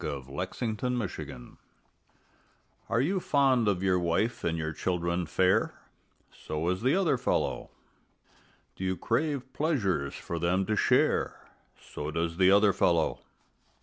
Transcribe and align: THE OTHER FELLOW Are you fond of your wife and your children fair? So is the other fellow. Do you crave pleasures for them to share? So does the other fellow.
THE 0.01 0.09
OTHER 0.15 0.47
FELLOW 0.87 1.57
Are 2.89 3.01
you 3.01 3.19
fond 3.19 3.67
of 3.67 3.83
your 3.83 3.99
wife 3.99 4.43
and 4.43 4.57
your 4.57 4.73
children 4.73 5.27
fair? 5.27 5.75
So 6.31 6.67
is 6.69 6.81
the 6.81 6.95
other 6.95 7.19
fellow. 7.19 7.69
Do 8.75 8.83
you 8.83 8.97
crave 8.97 9.53
pleasures 9.53 10.15
for 10.15 10.39
them 10.39 10.65
to 10.65 10.75
share? 10.75 11.47
So 11.79 12.09
does 12.09 12.37
the 12.37 12.49
other 12.49 12.73
fellow. 12.73 13.19